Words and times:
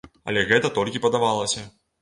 Але 0.31 0.43
гэта 0.51 0.71
толькі 0.79 1.03
падавалася. 1.05 1.69